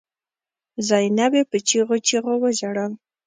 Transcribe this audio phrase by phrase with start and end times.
[0.87, 2.91] زينبې په چيغو چيغو وژړل.